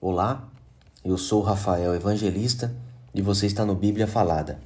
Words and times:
Olá, 0.00 0.50
eu 1.02 1.16
sou 1.16 1.40
Rafael 1.40 1.94
Evangelista 1.94 2.74
e 3.14 3.22
você 3.22 3.46
está 3.46 3.64
no 3.64 3.74
Bíblia 3.74 4.06
Falada. 4.06 4.58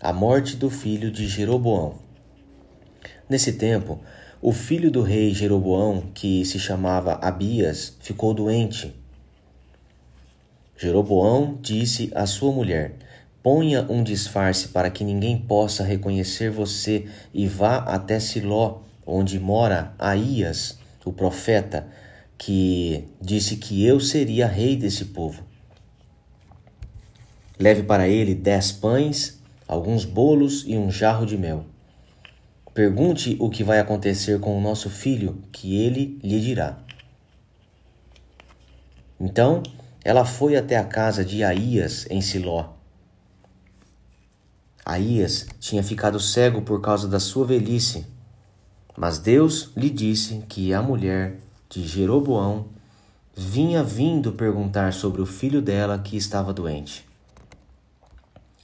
A 0.00 0.12
morte 0.12 0.56
do 0.56 0.68
filho 0.68 1.12
de 1.12 1.28
Jeroboão. 1.28 1.96
Nesse 3.28 3.52
tempo, 3.52 4.00
o 4.42 4.52
filho 4.52 4.90
do 4.90 5.02
rei 5.02 5.32
Jeroboão, 5.32 6.02
que 6.12 6.44
se 6.44 6.58
chamava 6.58 7.14
Abias, 7.22 7.96
ficou 8.00 8.34
doente. 8.34 8.96
Jeroboão 10.76 11.56
disse 11.60 12.10
à 12.14 12.26
sua 12.26 12.50
mulher: 12.50 12.96
Ponha 13.42 13.86
um 13.88 14.02
disfarce 14.02 14.68
para 14.68 14.90
que 14.90 15.04
ninguém 15.04 15.38
possa 15.38 15.84
reconhecer 15.84 16.50
você 16.50 17.06
e 17.32 17.46
vá 17.46 17.76
até 17.76 18.18
Siló, 18.18 18.80
onde 19.06 19.38
mora 19.38 19.94
Aías, 19.98 20.78
o 21.04 21.12
profeta, 21.12 21.86
que 22.38 23.08
disse 23.20 23.56
que 23.56 23.84
eu 23.84 23.98
seria 23.98 24.46
rei 24.46 24.76
desse 24.76 25.06
povo. 25.06 25.42
Leve 27.58 27.82
para 27.82 28.08
ele 28.08 28.34
dez 28.34 28.70
pães, 28.70 29.42
alguns 29.66 30.04
bolos 30.04 30.64
e 30.64 30.78
um 30.78 30.88
jarro 30.90 31.26
de 31.26 31.36
mel. 31.36 31.66
Pergunte 32.72 33.36
o 33.40 33.50
que 33.50 33.64
vai 33.64 33.80
acontecer 33.80 34.38
com 34.38 34.56
o 34.56 34.60
nosso 34.60 34.88
filho, 34.88 35.42
que 35.50 35.76
ele 35.82 36.20
lhe 36.22 36.40
dirá. 36.40 36.78
Então 39.18 39.64
ela 40.04 40.24
foi 40.24 40.56
até 40.56 40.76
a 40.76 40.84
casa 40.84 41.24
de 41.24 41.42
Aías 41.42 42.06
em 42.08 42.20
Siló. 42.20 42.74
Aías 44.84 45.46
tinha 45.58 45.82
ficado 45.82 46.20
cego 46.20 46.62
por 46.62 46.80
causa 46.80 47.08
da 47.08 47.18
sua 47.18 47.44
velhice, 47.44 48.06
mas 48.96 49.18
Deus 49.18 49.70
lhe 49.76 49.90
disse 49.90 50.44
que 50.48 50.72
a 50.72 50.80
mulher 50.80 51.40
de 51.68 51.86
Jeroboão 51.86 52.66
vinha 53.36 53.84
vindo 53.84 54.32
perguntar 54.32 54.92
sobre 54.92 55.20
o 55.20 55.26
filho 55.26 55.60
dela 55.60 55.98
que 55.98 56.16
estava 56.16 56.52
doente. 56.52 57.06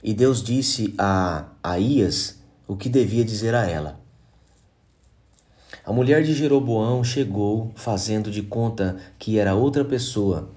E 0.03 0.13
Deus 0.13 0.43
disse 0.43 0.93
a 0.97 1.45
Aías 1.63 2.39
o 2.67 2.75
que 2.75 2.89
devia 2.89 3.23
dizer 3.23 3.53
a 3.53 3.65
ela. 3.65 3.99
A 5.85 5.93
mulher 5.93 6.23
de 6.23 6.33
Jeroboão 6.33 7.03
chegou, 7.03 7.71
fazendo 7.75 8.31
de 8.31 8.41
conta 8.41 8.97
que 9.19 9.37
era 9.37 9.53
outra 9.53 9.85
pessoa. 9.85 10.49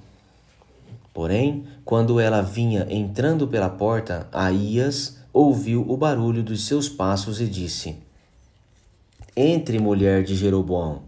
Porém, 1.13 1.67
quando 1.85 2.19
ela 2.19 2.41
vinha 2.41 2.87
entrando 2.89 3.47
pela 3.47 3.69
porta, 3.69 4.27
Aías 4.33 5.19
ouviu 5.33 5.85
o 5.89 5.97
barulho 5.97 6.43
dos 6.43 6.67
seus 6.67 6.89
passos 6.89 7.41
e 7.41 7.47
disse: 7.47 7.97
Entre, 9.37 9.79
mulher 9.79 10.25
de 10.25 10.35
Jeroboão. 10.35 11.08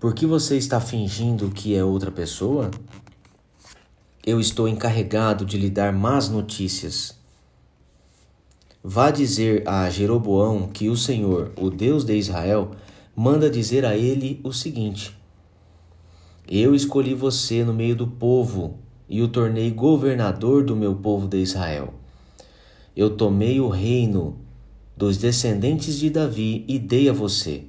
Por 0.00 0.14
que 0.14 0.24
você 0.24 0.56
está 0.56 0.80
fingindo 0.80 1.50
que 1.50 1.76
é 1.76 1.84
outra 1.84 2.10
pessoa? 2.10 2.70
Eu 4.26 4.40
estou 4.40 4.66
encarregado 4.66 5.44
de 5.44 5.58
lhe 5.58 5.68
dar 5.68 5.92
más 5.92 6.26
notícias. 6.30 7.14
Vá 8.82 9.10
dizer 9.10 9.62
a 9.68 9.90
Jeroboão 9.90 10.68
que 10.68 10.88
o 10.88 10.96
Senhor, 10.96 11.52
o 11.54 11.68
Deus 11.68 12.02
de 12.02 12.16
Israel, 12.16 12.70
manda 13.14 13.50
dizer 13.50 13.84
a 13.84 13.94
ele 13.94 14.40
o 14.42 14.54
seguinte: 14.54 15.14
Eu 16.48 16.74
escolhi 16.74 17.12
você 17.12 17.62
no 17.62 17.74
meio 17.74 17.94
do 17.94 18.06
povo 18.06 18.78
e 19.06 19.20
o 19.20 19.28
tornei 19.28 19.70
governador 19.70 20.64
do 20.64 20.74
meu 20.74 20.94
povo 20.94 21.28
de 21.28 21.36
Israel. 21.42 21.92
Eu 22.96 23.10
tomei 23.18 23.60
o 23.60 23.68
reino 23.68 24.38
dos 24.96 25.18
descendentes 25.18 25.98
de 25.98 26.08
Davi 26.08 26.64
e 26.66 26.78
dei 26.78 27.06
a 27.06 27.12
você. 27.12 27.66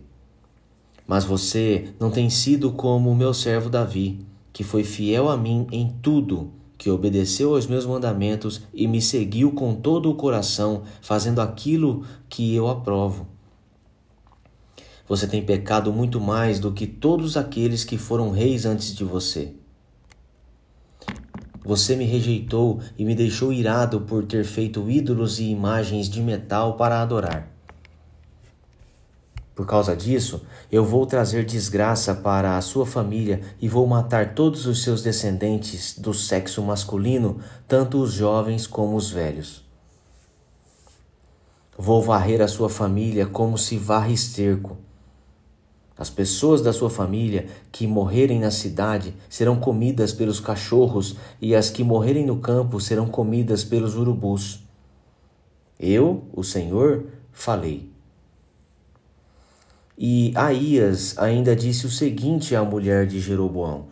Mas 1.07 1.23
você 1.23 1.93
não 1.99 2.09
tem 2.09 2.29
sido 2.29 2.71
como 2.71 3.09
o 3.09 3.15
meu 3.15 3.33
servo 3.33 3.69
Davi, 3.69 4.19
que 4.53 4.63
foi 4.63 4.83
fiel 4.83 5.29
a 5.29 5.37
mim 5.37 5.67
em 5.71 5.95
tudo, 6.01 6.51
que 6.77 6.89
obedeceu 6.89 7.53
aos 7.53 7.67
meus 7.67 7.85
mandamentos 7.85 8.61
e 8.73 8.87
me 8.87 9.01
seguiu 9.01 9.51
com 9.51 9.75
todo 9.75 10.09
o 10.09 10.15
coração, 10.15 10.83
fazendo 11.01 11.39
aquilo 11.39 12.03
que 12.27 12.55
eu 12.55 12.67
aprovo. 12.67 13.27
Você 15.07 15.27
tem 15.27 15.43
pecado 15.43 15.91
muito 15.91 16.19
mais 16.19 16.59
do 16.59 16.71
que 16.71 16.87
todos 16.87 17.35
aqueles 17.35 17.83
que 17.83 17.97
foram 17.97 18.31
reis 18.31 18.65
antes 18.65 18.95
de 18.95 19.03
você. 19.03 19.53
Você 21.63 21.95
me 21.95 22.05
rejeitou 22.05 22.79
e 22.97 23.05
me 23.05 23.13
deixou 23.13 23.53
irado 23.53 24.01
por 24.01 24.25
ter 24.25 24.43
feito 24.43 24.89
ídolos 24.89 25.39
e 25.39 25.49
imagens 25.49 26.09
de 26.09 26.21
metal 26.21 26.75
para 26.75 27.01
adorar. 27.01 27.51
Por 29.61 29.67
causa 29.67 29.95
disso, 29.95 30.41
eu 30.71 30.83
vou 30.83 31.05
trazer 31.05 31.45
desgraça 31.45 32.15
para 32.15 32.57
a 32.57 32.61
sua 32.61 32.83
família 32.83 33.41
e 33.61 33.69
vou 33.69 33.85
matar 33.85 34.33
todos 34.33 34.65
os 34.65 34.81
seus 34.81 35.03
descendentes 35.03 35.99
do 35.99 36.15
sexo 36.15 36.63
masculino, 36.63 37.37
tanto 37.67 38.01
os 38.01 38.11
jovens 38.11 38.65
como 38.65 38.95
os 38.95 39.11
velhos. 39.11 39.63
Vou 41.77 42.01
varrer 42.01 42.41
a 42.41 42.47
sua 42.47 42.69
família 42.69 43.27
como 43.27 43.55
se 43.55 43.77
varre 43.77 44.15
esterco. 44.15 44.79
As 45.95 46.09
pessoas 46.09 46.63
da 46.63 46.73
sua 46.73 46.89
família 46.89 47.45
que 47.71 47.85
morrerem 47.85 48.39
na 48.39 48.49
cidade 48.49 49.13
serão 49.29 49.59
comidas 49.59 50.11
pelos 50.11 50.39
cachorros, 50.39 51.17
e 51.39 51.53
as 51.53 51.69
que 51.69 51.83
morrerem 51.83 52.25
no 52.25 52.37
campo 52.39 52.81
serão 52.81 53.07
comidas 53.07 53.63
pelos 53.63 53.95
urubus. 53.95 54.63
Eu, 55.79 56.23
o 56.33 56.43
Senhor, 56.43 57.05
falei. 57.31 57.90
E 60.03 60.33
Aías 60.33 61.15
ainda 61.19 61.55
disse 61.55 61.85
o 61.85 61.91
seguinte 61.91 62.55
à 62.55 62.63
mulher 62.63 63.05
de 63.05 63.19
Jeroboão: 63.19 63.89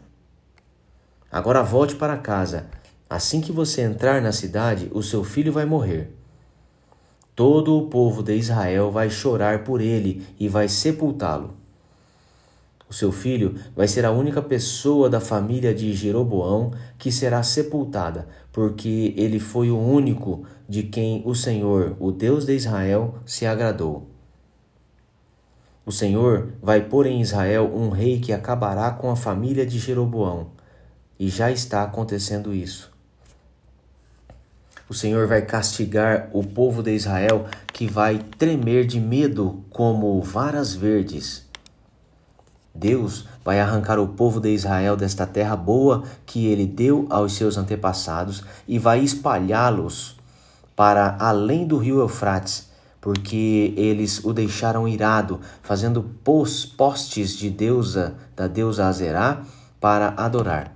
Agora 1.31 1.61
volte 1.61 1.93
para 1.93 2.17
casa. 2.17 2.65
Assim 3.07 3.39
que 3.39 3.51
você 3.51 3.83
entrar 3.83 4.19
na 4.19 4.31
cidade, 4.31 4.89
o 4.91 5.03
seu 5.03 5.23
filho 5.23 5.53
vai 5.53 5.65
morrer. 5.65 6.11
Todo 7.35 7.77
o 7.77 7.89
povo 7.89 8.23
de 8.23 8.35
Israel 8.35 8.89
vai 8.89 9.07
chorar 9.11 9.63
por 9.63 9.81
ele 9.81 10.25
e 10.39 10.47
vai 10.47 10.67
sepultá-lo. 10.67 11.53
O 12.89 12.93
seu 12.93 13.11
filho 13.11 13.53
vai 13.75 13.87
ser 13.87 14.03
a 14.03 14.11
única 14.11 14.41
pessoa 14.41 15.11
da 15.11 15.19
família 15.19 15.75
de 15.75 15.93
Jeroboão 15.93 16.71
que 16.97 17.11
será 17.11 17.43
sepultada, 17.43 18.27
porque 18.51 19.13
ele 19.15 19.39
foi 19.39 19.69
o 19.69 19.77
único 19.77 20.43
de 20.67 20.81
quem 20.81 21.21
o 21.23 21.35
Senhor, 21.35 21.95
o 21.99 22.11
Deus 22.11 22.47
de 22.47 22.55
Israel, 22.55 23.13
se 23.27 23.45
agradou. 23.45 24.19
O 25.89 25.91
Senhor 25.91 26.53
vai 26.61 26.81
pôr 26.81 27.07
em 27.07 27.19
Israel 27.19 27.67
um 27.73 27.89
rei 27.89 28.19
que 28.19 28.31
acabará 28.31 28.91
com 28.91 29.09
a 29.09 29.16
família 29.16 29.66
de 29.66 29.79
Jeroboão, 29.79 30.51
e 31.17 31.29
já 31.29 31.50
está 31.50 31.81
acontecendo 31.81 32.53
isso. 32.53 32.91
O 34.88 34.94
Senhor 34.94 35.25
vai 35.25 35.41
castigar 35.41 36.29
o 36.31 36.44
povo 36.44 36.83
de 36.83 36.91
Israel 36.94 37.47
que 37.73 37.88
vai 37.88 38.19
tremer 38.38 38.85
de 38.85 39.00
medo 39.00 39.63
como 39.72 40.22
varas 40.22 40.75
verdes. 40.75 41.47
Deus 42.71 43.27
vai 43.44 43.59
arrancar 43.59 43.97
o 43.97 44.09
povo 44.09 44.39
de 44.39 44.50
Israel 44.50 44.95
desta 44.95 45.25
terra 45.25 45.56
boa 45.56 46.03
que 46.23 46.45
ele 46.45 46.67
deu 46.67 47.07
aos 47.09 47.33
seus 47.33 47.57
antepassados 47.57 48.44
e 48.67 48.77
vai 48.77 49.00
espalhá-los 49.00 50.19
para 50.75 51.17
além 51.19 51.66
do 51.66 51.79
rio 51.79 52.00
Eufrates 52.00 52.69
porque 53.01 53.73
eles 53.77 54.23
o 54.23 54.33
deixaram 54.33 54.87
irado, 54.87 55.39
fazendo 55.61 56.03
postes 56.75 57.37
de 57.37 57.49
deusa, 57.49 58.15
da 58.35 58.47
deusa 58.47 58.87
Azerá, 58.87 59.43
para 59.79 60.13
adorar. 60.17 60.75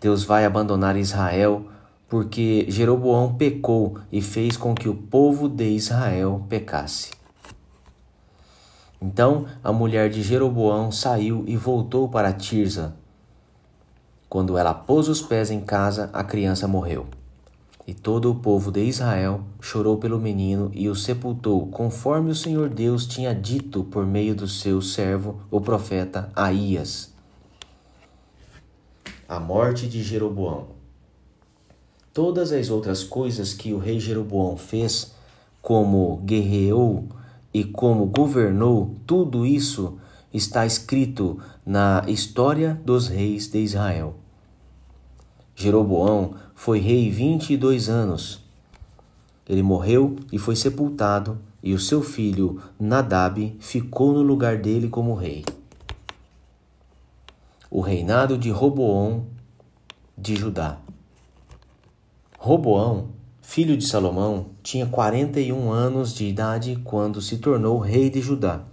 Deus 0.00 0.22
vai 0.22 0.44
abandonar 0.44 0.96
Israel, 0.96 1.66
porque 2.08 2.66
Jeroboão 2.68 3.34
pecou 3.34 3.98
e 4.12 4.22
fez 4.22 4.56
com 4.56 4.74
que 4.74 4.88
o 4.88 4.94
povo 4.94 5.48
de 5.48 5.68
Israel 5.70 6.44
pecasse. 6.48 7.10
Então 9.00 9.46
a 9.62 9.72
mulher 9.72 10.08
de 10.08 10.22
Jeroboão 10.22 10.90
saiu 10.90 11.44
e 11.46 11.56
voltou 11.56 12.08
para 12.08 12.32
Tirza. 12.32 12.94
Quando 14.28 14.58
ela 14.58 14.74
pôs 14.74 15.08
os 15.08 15.22
pés 15.22 15.50
em 15.50 15.60
casa, 15.60 16.10
a 16.12 16.22
criança 16.22 16.68
morreu. 16.68 17.06
E 17.88 17.94
todo 17.94 18.30
o 18.30 18.34
povo 18.34 18.70
de 18.70 18.84
Israel 18.84 19.40
chorou 19.62 19.96
pelo 19.96 20.20
menino 20.20 20.70
e 20.74 20.90
o 20.90 20.94
sepultou, 20.94 21.68
conforme 21.68 22.30
o 22.30 22.34
Senhor 22.34 22.68
Deus 22.68 23.06
tinha 23.06 23.34
dito 23.34 23.82
por 23.82 24.04
meio 24.04 24.34
do 24.34 24.46
seu 24.46 24.82
servo, 24.82 25.40
o 25.50 25.58
profeta 25.58 26.30
Aías. 26.36 27.14
A 29.26 29.40
morte 29.40 29.88
de 29.88 30.02
Jeroboão. 30.02 30.66
Todas 32.12 32.52
as 32.52 32.68
outras 32.68 33.02
coisas 33.02 33.54
que 33.54 33.72
o 33.72 33.78
rei 33.78 33.98
Jeroboão 33.98 34.58
fez, 34.58 35.14
como 35.62 36.18
guerreou 36.26 37.08
e 37.54 37.64
como 37.64 38.04
governou, 38.04 38.96
tudo 39.06 39.46
isso 39.46 39.98
está 40.30 40.66
escrito 40.66 41.38
na 41.64 42.04
história 42.06 42.78
dos 42.84 43.08
reis 43.08 43.48
de 43.48 43.60
Israel. 43.60 44.14
Jeroboão 45.54 46.34
foi 46.58 46.80
rei 46.80 47.08
vinte 47.08 47.50
e 47.50 47.56
dois 47.56 47.88
anos. 47.88 48.42
Ele 49.48 49.62
morreu 49.62 50.16
e 50.32 50.38
foi 50.38 50.56
sepultado, 50.56 51.38
e 51.62 51.72
o 51.72 51.78
seu 51.78 52.02
filho 52.02 52.60
Nadab 52.80 53.56
ficou 53.60 54.12
no 54.12 54.22
lugar 54.22 54.56
dele 54.56 54.88
como 54.88 55.14
rei. 55.14 55.44
O 57.70 57.80
reinado 57.80 58.36
de 58.36 58.50
Roboão 58.50 59.26
de 60.16 60.34
Judá. 60.34 60.78
Roboão, 62.36 63.10
filho 63.40 63.76
de 63.76 63.86
Salomão, 63.86 64.46
tinha 64.60 64.86
41 64.86 65.70
anos 65.70 66.12
de 66.12 66.26
idade 66.26 66.76
quando 66.82 67.22
se 67.22 67.38
tornou 67.38 67.78
rei 67.78 68.10
de 68.10 68.20
Judá. 68.20 68.64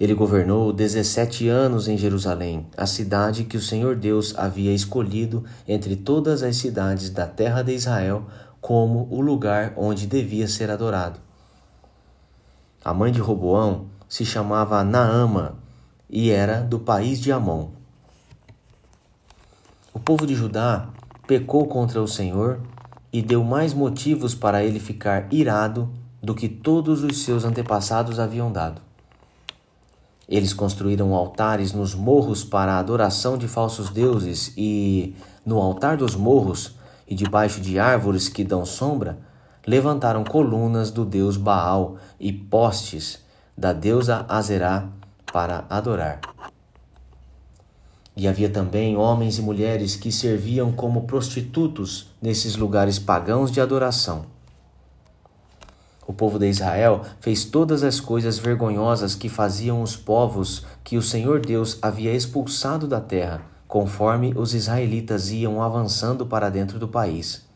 Ele 0.00 0.14
governou 0.14 0.72
17 0.72 1.48
anos 1.48 1.88
em 1.88 1.98
Jerusalém, 1.98 2.66
a 2.76 2.86
cidade 2.86 3.42
que 3.44 3.56
o 3.56 3.60
Senhor 3.60 3.96
Deus 3.96 4.32
havia 4.38 4.72
escolhido 4.72 5.44
entre 5.66 5.96
todas 5.96 6.44
as 6.44 6.56
cidades 6.56 7.10
da 7.10 7.26
terra 7.26 7.62
de 7.62 7.72
Israel 7.72 8.24
como 8.60 9.08
o 9.10 9.20
lugar 9.20 9.72
onde 9.76 10.06
devia 10.06 10.46
ser 10.46 10.70
adorado. 10.70 11.18
A 12.84 12.94
mãe 12.94 13.10
de 13.10 13.20
Roboão 13.20 13.86
se 14.08 14.24
chamava 14.24 14.84
Naama 14.84 15.56
e 16.08 16.30
era 16.30 16.60
do 16.60 16.78
país 16.78 17.20
de 17.20 17.32
Amon. 17.32 17.70
O 19.92 19.98
povo 19.98 20.26
de 20.26 20.34
Judá 20.34 20.90
pecou 21.26 21.66
contra 21.66 22.00
o 22.00 22.06
Senhor 22.06 22.60
e 23.12 23.20
deu 23.20 23.42
mais 23.42 23.74
motivos 23.74 24.32
para 24.32 24.62
ele 24.62 24.78
ficar 24.78 25.32
irado 25.32 25.90
do 26.22 26.36
que 26.36 26.48
todos 26.48 27.02
os 27.02 27.24
seus 27.24 27.44
antepassados 27.44 28.20
haviam 28.20 28.52
dado. 28.52 28.87
Eles 30.28 30.52
construíram 30.52 31.14
altares 31.14 31.72
nos 31.72 31.94
morros 31.94 32.44
para 32.44 32.72
a 32.74 32.78
adoração 32.78 33.38
de 33.38 33.48
falsos 33.48 33.88
deuses 33.88 34.52
e, 34.56 35.16
no 35.44 35.58
altar 35.58 35.96
dos 35.96 36.14
morros 36.14 36.74
e 37.06 37.14
debaixo 37.14 37.60
de 37.60 37.78
árvores 37.78 38.28
que 38.28 38.44
dão 38.44 38.66
sombra, 38.66 39.18
levantaram 39.66 40.24
colunas 40.24 40.90
do 40.90 41.04
deus 41.04 41.38
Baal 41.38 41.96
e 42.20 42.30
postes 42.30 43.20
da 43.56 43.72
deusa 43.72 44.26
Azerá 44.28 44.88
para 45.32 45.64
adorar. 45.70 46.20
E 48.14 48.28
havia 48.28 48.50
também 48.50 48.96
homens 48.96 49.38
e 49.38 49.42
mulheres 49.42 49.96
que 49.96 50.12
serviam 50.12 50.72
como 50.72 51.02
prostitutos 51.02 52.08
nesses 52.20 52.56
lugares 52.56 52.98
pagãos 52.98 53.50
de 53.50 53.60
adoração. 53.60 54.37
O 56.08 56.12
povo 56.14 56.38
de 56.38 56.48
Israel 56.48 57.02
fez 57.20 57.44
todas 57.44 57.84
as 57.84 58.00
coisas 58.00 58.38
vergonhosas 58.38 59.14
que 59.14 59.28
faziam 59.28 59.82
os 59.82 59.94
povos 59.94 60.66
que 60.82 60.96
o 60.96 61.02
Senhor 61.02 61.38
Deus 61.38 61.78
havia 61.80 62.14
expulsado 62.14 62.88
da 62.88 63.00
terra, 63.00 63.42
conforme 63.68 64.32
os 64.34 64.54
israelitas 64.54 65.30
iam 65.30 65.62
avançando 65.62 66.24
para 66.24 66.48
dentro 66.48 66.78
do 66.78 66.88
país. 66.88 67.46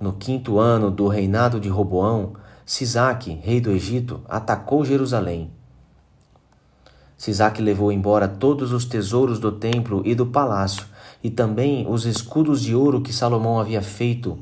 No 0.00 0.12
quinto 0.12 0.58
ano 0.58 0.90
do 0.90 1.06
reinado 1.06 1.60
de 1.60 1.68
Roboão, 1.68 2.32
Sisaque, 2.66 3.38
rei 3.42 3.60
do 3.60 3.70
Egito, 3.70 4.20
atacou 4.28 4.84
Jerusalém 4.84 5.52
Sisaque 7.20 7.60
levou 7.60 7.92
embora 7.92 8.26
todos 8.26 8.72
os 8.72 8.86
tesouros 8.86 9.38
do 9.38 9.52
templo 9.52 10.00
e 10.06 10.14
do 10.14 10.24
palácio, 10.24 10.86
e 11.22 11.28
também 11.28 11.86
os 11.86 12.06
escudos 12.06 12.62
de 12.62 12.74
ouro 12.74 13.02
que 13.02 13.12
Salomão 13.12 13.60
havia 13.60 13.82
feito. 13.82 14.38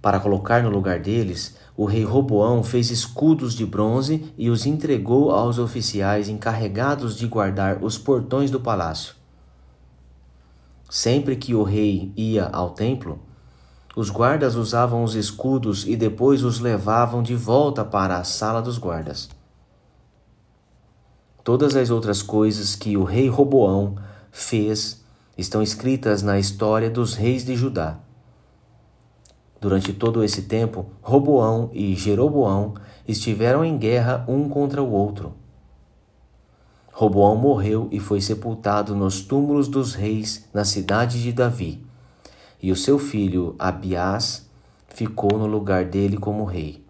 Para 0.00 0.20
colocar 0.20 0.62
no 0.62 0.70
lugar 0.70 1.00
deles, 1.00 1.56
o 1.76 1.84
rei 1.84 2.04
Roboão 2.04 2.62
fez 2.62 2.90
escudos 2.90 3.54
de 3.54 3.66
bronze 3.66 4.32
e 4.38 4.48
os 4.48 4.64
entregou 4.64 5.32
aos 5.32 5.58
oficiais 5.58 6.28
encarregados 6.28 7.16
de 7.16 7.26
guardar 7.26 7.82
os 7.82 7.98
portões 7.98 8.50
do 8.50 8.60
palácio. 8.60 9.14
Sempre 10.88 11.36
que 11.36 11.54
o 11.54 11.62
rei 11.62 12.12
ia 12.16 12.46
ao 12.46 12.70
templo, 12.70 13.18
os 13.96 14.10
guardas 14.10 14.54
usavam 14.54 15.02
os 15.02 15.14
escudos 15.14 15.84
e 15.86 15.96
depois 15.96 16.44
os 16.44 16.60
levavam 16.60 17.22
de 17.22 17.34
volta 17.34 17.84
para 17.84 18.16
a 18.16 18.24
sala 18.24 18.62
dos 18.62 18.78
guardas. 18.78 19.28
Todas 21.42 21.74
as 21.74 21.90
outras 21.90 22.22
coisas 22.22 22.76
que 22.76 22.96
o 22.96 23.04
rei 23.04 23.28
Roboão 23.28 23.96
fez 24.30 25.04
estão 25.36 25.62
escritas 25.62 26.22
na 26.22 26.38
história 26.38 26.88
dos 26.90 27.14
reis 27.14 27.44
de 27.44 27.56
Judá. 27.56 27.98
Durante 29.60 29.92
todo 29.92 30.22
esse 30.22 30.42
tempo, 30.42 30.86
Roboão 31.02 31.70
e 31.72 31.94
Jeroboão 31.96 32.74
estiveram 33.06 33.64
em 33.64 33.76
guerra 33.76 34.24
um 34.28 34.48
contra 34.48 34.82
o 34.82 34.90
outro. 34.90 35.34
Roboão 36.92 37.36
morreu 37.36 37.88
e 37.90 37.98
foi 37.98 38.20
sepultado 38.20 38.94
nos 38.94 39.20
túmulos 39.20 39.68
dos 39.68 39.94
reis 39.94 40.48
na 40.52 40.64
cidade 40.64 41.22
de 41.22 41.32
Davi, 41.32 41.84
e 42.60 42.72
o 42.72 42.76
seu 42.76 42.98
filho 42.98 43.54
Abiás 43.58 44.48
ficou 44.88 45.38
no 45.38 45.46
lugar 45.46 45.84
dele 45.84 46.16
como 46.16 46.44
rei. 46.44 46.84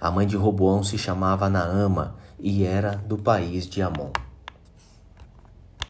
A 0.00 0.10
mãe 0.10 0.26
de 0.26 0.36
Roboão 0.36 0.82
se 0.82 0.96
chamava 0.96 1.48
Naama 1.48 2.16
e 2.38 2.64
era 2.64 2.96
do 2.96 3.16
país 3.16 3.66
de 3.66 3.82
Amon. 3.82 4.10